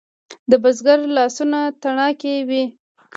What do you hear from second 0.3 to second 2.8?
د بزګر لاسونه تڼاکې وي.